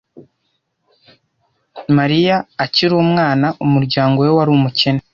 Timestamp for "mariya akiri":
1.97-2.93